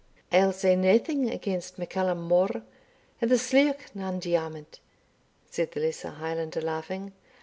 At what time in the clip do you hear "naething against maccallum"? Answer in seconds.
0.75-2.21